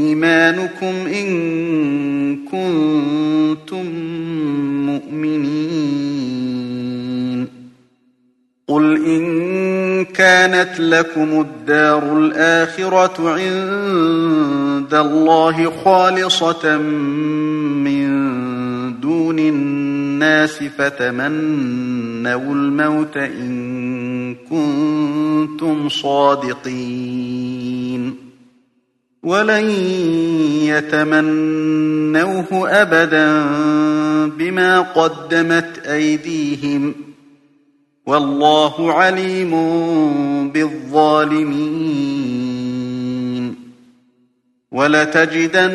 إيمانكم 0.00 0.94
إن 1.06 1.30
كنتم 2.36 3.86
مؤمنين. 4.86 6.00
قل 8.68 9.04
إن 9.06 10.04
كانت 10.04 10.80
لكم 10.80 11.40
الدار 11.40 12.18
الآخرة 12.18 13.30
عند 13.30 14.94
الله 14.94 15.70
خالصة 15.84 16.78
من 16.78 18.10
دون 19.00 19.38
الناس 19.38 20.64
فتمنوا 20.78 22.54
الموت 22.54 23.16
إن 23.16 24.34
كنتم 24.50 25.88
صادقين. 25.88 27.50
ولن 29.22 29.70
يتمنوه 30.64 32.48
أبدا 32.52 33.46
بما 34.26 34.80
قدمت 34.80 35.86
أيديهم 35.86 36.94
والله 38.06 38.92
عليم 38.92 39.50
بالظالمين 40.50 42.00
ولتجدنهم 44.72 45.66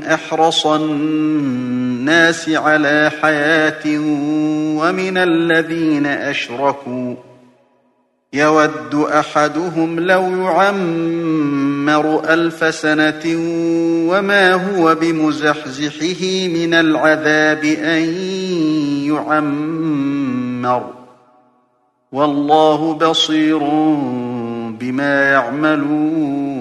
أحرص 0.00 0.66
الناس 0.66 2.48
على 2.48 3.12
حياة 3.22 3.98
ومن 4.78 5.16
الذين 5.16 6.06
أشركوا 6.06 7.14
يود 8.34 8.94
أحدهم 8.94 10.00
لو 10.00 10.22
يعمر 10.22 12.32
ألف 12.32 12.74
سنة 12.74 13.22
وما 14.10 14.54
هو 14.54 14.94
بمزحزحه 14.94 16.48
من 16.48 16.74
العذاب 16.74 17.64
أن 17.64 18.02
يعمر 19.06 20.90
والله 22.12 22.94
بصير 22.94 23.58
بما 24.80 25.30
يعملون 25.30 26.54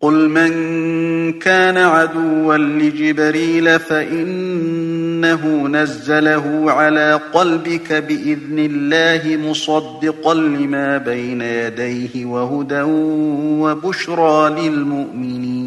قل 0.00 0.28
من 0.28 0.52
كان 1.32 1.76
عدوا 1.76 2.56
لجبريل 2.56 3.80
فإنه 5.26 5.68
نزله 5.68 6.72
على 6.72 7.20
قلبك 7.32 7.92
بإذن 7.92 8.58
الله 8.58 9.36
مصدقا 9.50 10.34
لما 10.34 10.98
بين 10.98 11.40
يديه 11.40 12.24
وهدى 12.24 12.82
وبشرى 13.62 14.68
للمؤمنين. 14.68 15.66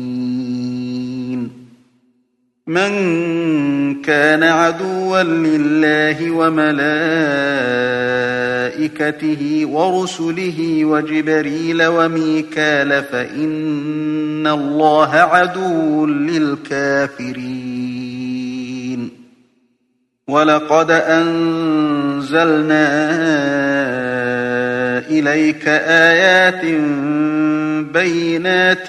من 2.68 2.92
كان 4.02 4.44
عدوا 4.44 5.24
لله 5.24 6.32
وملائكته 6.32 6.82
ورسله 9.66 10.86
وجبريل 10.86 11.86
وميكال 11.86 13.04
فإن 13.04 14.48
الله 14.48 15.16
عدو 15.16 16.06
للكافرين. 16.06 17.59
ولقد 20.30 20.92
أنزلنا 20.92 22.86
إليك 25.10 25.68
آيات 25.68 26.66
بينات 27.94 28.88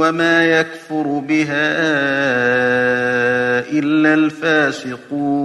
وما 0.00 0.44
يكفر 0.44 1.22
بها 1.28 1.72
إلا 3.70 4.14
الفاسقون. 4.14 5.44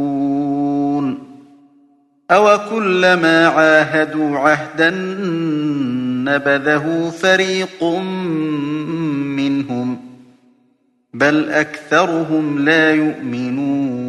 أو 2.31 2.59
كلما 2.69 3.47
عاهدوا 3.47 4.37
عهدا 4.37 4.89
نبذه 6.25 7.13
فريق 7.21 7.83
منهم 9.35 9.99
بل 11.13 11.49
أكثرهم 11.49 12.65
لا 12.65 12.91
يؤمنون. 12.91 14.08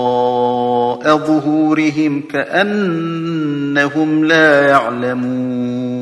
ظهورهم 1.07 2.21
كأنهم 2.31 4.25
لا 4.25 4.67
يعلمون. 4.67 6.00